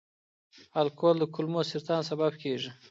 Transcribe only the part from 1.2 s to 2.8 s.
کولمو سرطان سبب کېږي.